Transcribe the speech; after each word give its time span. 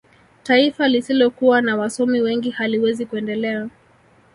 taifa 0.43 0.87
lisilokuwa 0.87 1.61
na 1.61 1.75
wasomi 1.77 2.21
wengi 2.21 2.49
haliwezi 2.49 3.05
kuendelea 3.05 3.69